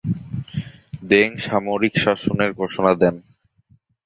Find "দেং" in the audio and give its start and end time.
1.03-1.29